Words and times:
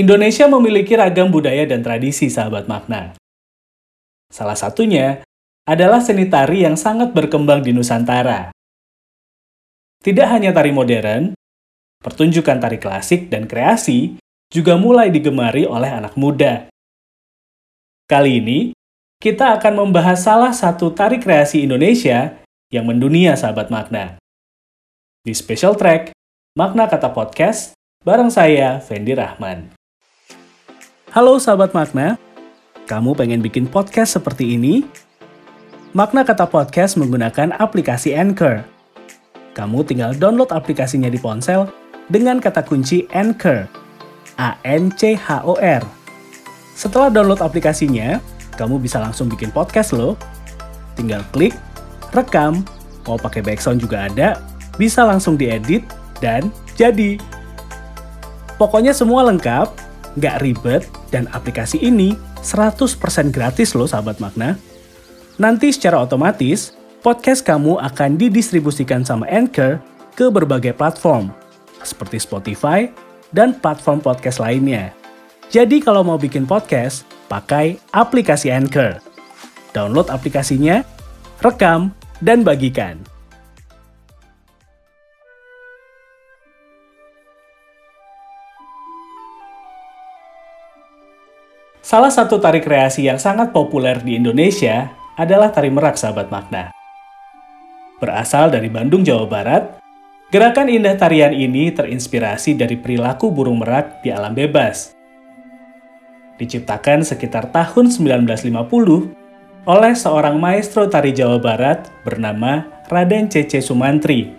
Indonesia 0.00 0.48
memiliki 0.48 0.96
ragam 0.96 1.28
budaya 1.28 1.68
dan 1.68 1.84
tradisi 1.84 2.32
sahabat 2.32 2.64
makna. 2.64 3.12
Salah 4.32 4.56
satunya 4.56 5.20
adalah 5.68 6.00
seni 6.00 6.24
tari 6.24 6.64
yang 6.64 6.80
sangat 6.80 7.12
berkembang 7.12 7.60
di 7.60 7.76
Nusantara. 7.76 8.48
Tidak 10.00 10.24
hanya 10.24 10.56
tari 10.56 10.72
modern, 10.72 11.36
pertunjukan 12.00 12.56
tari 12.56 12.80
klasik 12.80 13.28
dan 13.28 13.44
kreasi 13.44 14.16
juga 14.48 14.80
mulai 14.80 15.12
digemari 15.12 15.68
oleh 15.68 15.92
anak 15.92 16.16
muda. 16.16 16.72
Kali 18.08 18.40
ini, 18.40 18.58
kita 19.20 19.60
akan 19.60 19.84
membahas 19.84 20.24
salah 20.24 20.56
satu 20.56 20.96
tari 20.96 21.20
kreasi 21.20 21.68
Indonesia 21.68 22.40
yang 22.72 22.88
mendunia 22.88 23.36
sahabat 23.36 23.68
makna. 23.68 24.16
Di 25.20 25.36
special 25.36 25.76
track, 25.76 26.16
Makna 26.56 26.88
Kata 26.88 27.12
Podcast, 27.12 27.76
bareng 28.00 28.32
saya, 28.32 28.80
Fendi 28.80 29.12
Rahman. 29.12 29.79
Halo 31.10 31.42
sahabat 31.42 31.74
makna, 31.74 32.14
kamu 32.86 33.18
pengen 33.18 33.42
bikin 33.42 33.66
podcast 33.66 34.14
seperti 34.14 34.54
ini? 34.54 34.86
Makna 35.90 36.22
Kata 36.22 36.46
Podcast 36.46 36.94
menggunakan 36.94 37.50
aplikasi 37.58 38.14
Anchor. 38.14 38.62
Kamu 39.58 39.82
tinggal 39.82 40.14
download 40.14 40.54
aplikasinya 40.54 41.10
di 41.10 41.18
ponsel 41.18 41.66
dengan 42.06 42.38
kata 42.38 42.62
kunci 42.62 43.10
Anchor. 43.10 43.66
A-N-C-H-O-R. 44.38 45.82
Setelah 46.78 47.10
download 47.10 47.42
aplikasinya, 47.42 48.22
kamu 48.54 48.78
bisa 48.78 49.02
langsung 49.02 49.26
bikin 49.26 49.50
podcast 49.50 49.90
loh. 49.90 50.14
Tinggal 50.94 51.26
klik, 51.34 51.58
rekam, 52.14 52.62
mau 53.10 53.18
pakai 53.18 53.42
background 53.42 53.82
juga 53.82 54.06
ada, 54.06 54.38
bisa 54.78 55.02
langsung 55.02 55.34
diedit, 55.34 55.82
dan 56.22 56.54
jadi. 56.78 57.18
Pokoknya 58.62 58.94
semua 58.94 59.26
lengkap, 59.26 59.89
nggak 60.18 60.40
ribet, 60.42 60.82
dan 61.14 61.30
aplikasi 61.30 61.78
ini 61.82 62.16
100% 62.42 63.30
gratis 63.30 63.76
loh 63.76 63.86
sahabat 63.86 64.18
makna. 64.18 64.56
Nanti 65.36 65.70
secara 65.70 66.02
otomatis, 66.02 66.74
podcast 67.00 67.44
kamu 67.44 67.80
akan 67.80 68.16
didistribusikan 68.20 69.02
sama 69.02 69.28
Anchor 69.28 69.80
ke 70.14 70.28
berbagai 70.28 70.76
platform, 70.76 71.32
seperti 71.80 72.20
Spotify 72.20 72.88
dan 73.34 73.56
platform 73.56 74.04
podcast 74.04 74.38
lainnya. 74.42 74.92
Jadi 75.50 75.82
kalau 75.82 76.06
mau 76.06 76.14
bikin 76.20 76.46
podcast, 76.46 77.02
pakai 77.26 77.78
aplikasi 77.90 78.54
Anchor. 78.54 79.02
Download 79.74 80.06
aplikasinya, 80.10 80.86
rekam, 81.42 81.90
dan 82.22 82.46
bagikan. 82.46 83.02
Salah 91.90 92.14
satu 92.14 92.38
tari 92.38 92.62
kreasi 92.62 93.10
yang 93.10 93.18
sangat 93.18 93.50
populer 93.50 93.98
di 93.98 94.14
Indonesia 94.14 94.94
adalah 95.18 95.50
tari 95.50 95.74
merak 95.74 95.98
sahabat 95.98 96.30
makna. 96.30 96.70
Berasal 97.98 98.54
dari 98.54 98.70
Bandung, 98.70 99.02
Jawa 99.02 99.26
Barat, 99.26 99.82
gerakan 100.30 100.70
indah 100.70 100.94
tarian 100.94 101.34
ini 101.34 101.74
terinspirasi 101.74 102.54
dari 102.54 102.78
perilaku 102.78 103.34
burung 103.34 103.58
merak 103.58 104.06
di 104.06 104.14
alam 104.14 104.38
bebas. 104.38 104.94
Diciptakan 106.38 107.02
sekitar 107.02 107.50
tahun 107.50 107.90
1950 107.90 109.66
oleh 109.66 109.92
seorang 109.98 110.38
maestro 110.38 110.86
tari 110.86 111.10
Jawa 111.10 111.42
Barat 111.42 111.90
bernama 112.06 112.70
Raden 112.86 113.26
Cece 113.26 113.58
Sumantri. 113.58 114.30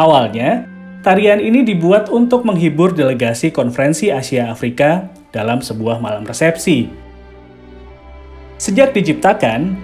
Awalnya, 0.00 0.64
tarian 1.04 1.44
ini 1.44 1.60
dibuat 1.60 2.08
untuk 2.08 2.48
menghibur 2.48 2.96
delegasi 2.96 3.52
konferensi 3.52 4.08
Asia 4.08 4.48
Afrika 4.48 5.12
dalam 5.34 5.58
sebuah 5.58 5.98
malam 5.98 6.22
resepsi. 6.22 6.86
Sejak 8.54 8.94
diciptakan, 8.94 9.74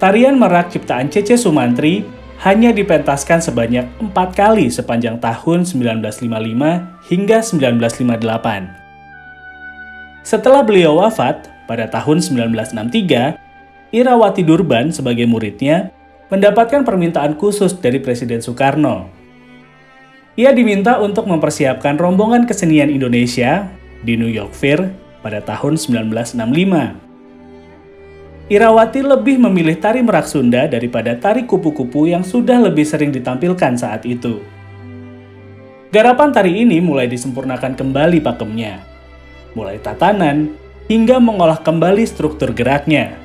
tarian 0.00 0.40
merak 0.40 0.72
ciptaan 0.72 1.12
Cece 1.12 1.36
Sumantri 1.36 2.08
hanya 2.40 2.72
dipentaskan 2.72 3.44
sebanyak 3.44 3.84
empat 4.00 4.32
kali 4.32 4.72
sepanjang 4.72 5.20
tahun 5.20 5.68
1955 5.68 7.12
hingga 7.12 7.44
1958. 7.44 10.24
Setelah 10.24 10.64
beliau 10.64 11.04
wafat 11.04 11.52
pada 11.68 11.84
tahun 11.84 12.24
1963, 12.24 13.36
Irawati 13.92 14.42
Durban 14.42 14.90
sebagai 14.90 15.28
muridnya 15.28 15.92
mendapatkan 16.32 16.82
permintaan 16.82 17.38
khusus 17.38 17.76
dari 17.78 18.00
Presiden 18.00 18.40
Soekarno. 18.40 19.12
Ia 20.34 20.50
diminta 20.50 20.98
untuk 20.98 21.30
mempersiapkan 21.30 21.94
rombongan 21.94 22.42
kesenian 22.42 22.90
Indonesia 22.90 23.70
di 24.04 24.20
New 24.20 24.28
York 24.28 24.52
Fair 24.52 24.92
pada 25.24 25.40
tahun 25.40 25.80
1965. 25.80 27.04
Irawati 28.52 29.00
lebih 29.00 29.40
memilih 29.40 29.80
tari 29.80 30.04
merak 30.04 30.28
Sunda 30.28 30.68
daripada 30.68 31.16
tari 31.16 31.48
kupu-kupu 31.48 32.04
yang 32.12 32.20
sudah 32.20 32.60
lebih 32.60 32.84
sering 32.84 33.08
ditampilkan 33.08 33.72
saat 33.80 34.04
itu. 34.04 34.44
Garapan 35.88 36.28
tari 36.28 36.60
ini 36.60 36.76
mulai 36.84 37.08
disempurnakan 37.08 37.72
kembali 37.72 38.20
pakemnya, 38.20 38.84
mulai 39.56 39.80
tatanan 39.80 40.52
hingga 40.92 41.16
mengolah 41.16 41.56
kembali 41.64 42.04
struktur 42.04 42.52
geraknya. 42.52 43.16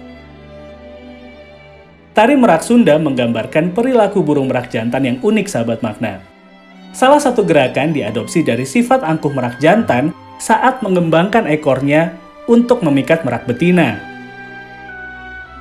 Tari 2.16 2.40
merak 2.40 2.64
Sunda 2.64 2.96
menggambarkan 2.96 3.76
perilaku 3.76 4.24
burung 4.24 4.48
merak 4.48 4.72
jantan 4.72 5.04
yang 5.04 5.18
unik 5.20 5.52
sahabat 5.52 5.84
makna. 5.84 6.24
Salah 6.96 7.20
satu 7.20 7.44
gerakan 7.44 7.92
diadopsi 7.92 8.40
dari 8.42 8.64
sifat 8.64 9.04
angkuh 9.04 9.36
merak 9.36 9.60
jantan 9.60 10.16
saat 10.40 10.80
mengembangkan 10.80 11.46
ekornya 11.46 12.16
untuk 12.48 12.82
memikat 12.82 13.28
merak 13.28 13.46
betina. 13.46 14.00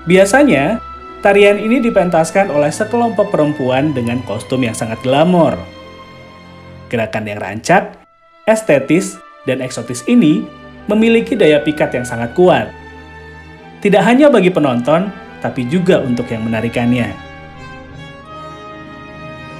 Biasanya, 0.08 0.80
tarian 1.20 1.60
ini 1.60 1.82
dipentaskan 1.84 2.48
oleh 2.48 2.72
sekelompok 2.72 3.28
perempuan 3.28 3.92
dengan 3.92 4.24
kostum 4.24 4.64
yang 4.64 4.72
sangat 4.72 5.02
glamor. 5.04 5.58
Gerakan 6.88 7.28
yang 7.28 7.42
rancak, 7.42 8.00
estetis, 8.48 9.20
dan 9.44 9.60
eksotis 9.60 10.00
ini 10.08 10.48
memiliki 10.88 11.36
daya 11.36 11.60
pikat 11.60 11.92
yang 11.92 12.08
sangat 12.08 12.32
kuat. 12.32 12.72
Tidak 13.84 14.00
hanya 14.00 14.32
bagi 14.32 14.48
penonton, 14.48 15.12
tapi 15.44 15.68
juga 15.68 16.00
untuk 16.00 16.24
yang 16.32 16.48
menarikannya. 16.48 17.12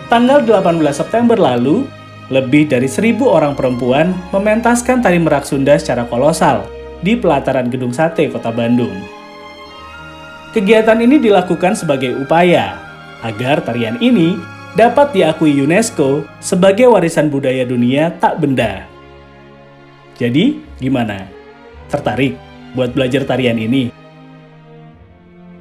Tanggal 0.09 0.41
18 0.41 0.81
September 0.97 1.37
lalu, 1.37 1.85
lebih 2.29 2.69
dari 2.69 2.89
seribu 2.89 3.29
orang 3.33 3.57
perempuan 3.57 4.13
mementaskan 4.33 5.01
tari 5.01 5.17
merak 5.17 5.49
Sunda 5.49 5.81
secara 5.81 6.05
kolosal 6.05 6.69
di 7.01 7.17
pelataran 7.17 7.73
Gedung 7.73 7.93
Sate, 7.93 8.29
Kota 8.29 8.53
Bandung. 8.53 8.93
Kegiatan 10.53 10.99
ini 11.01 11.21
dilakukan 11.21 11.77
sebagai 11.77 12.17
upaya 12.21 12.77
agar 13.25 13.65
tarian 13.65 13.97
ini 14.01 14.37
dapat 14.77 15.13
diakui 15.17 15.57
UNESCO 15.61 16.25
sebagai 16.41 16.89
warisan 16.89 17.33
budaya 17.33 17.65
dunia 17.65 18.13
tak 18.21 18.41
benda. 18.41 18.85
Jadi, 20.19 20.59
gimana? 20.83 21.29
Tertarik 21.89 22.37
buat 22.77 22.93
belajar 22.93 23.25
tarian 23.25 23.57
ini? 23.57 23.95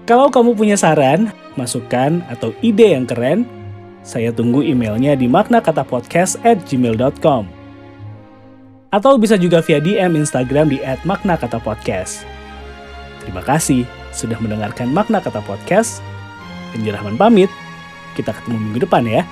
Kalau 0.07 0.31
kamu 0.31 0.55
punya 0.55 0.79
saran, 0.79 1.35
masukan, 1.59 2.23
atau 2.31 2.55
ide 2.63 2.95
yang 2.95 3.03
keren, 3.03 3.43
saya 4.07 4.31
tunggu 4.31 4.63
emailnya 4.63 5.19
di 5.19 5.27
maknakatapodcast 5.27 6.39
at 6.47 6.63
gmail.com. 6.63 7.43
Atau 8.87 9.19
bisa 9.19 9.35
juga 9.35 9.59
via 9.59 9.83
DM 9.83 10.15
Instagram 10.15 10.71
di 10.71 10.79
at 10.79 11.03
maknakatapodcast. 11.03 12.23
Terima 13.27 13.43
kasih 13.43 13.83
sudah 14.15 14.39
mendengarkan 14.39 14.87
Makna 14.89 15.19
Kata 15.19 15.43
Podcast. 15.43 15.99
Penjelaman 16.71 17.19
pamit. 17.19 17.51
Kita 18.15 18.31
ketemu 18.31 18.57
minggu 18.57 18.87
depan 18.87 19.03
ya. 19.03 19.27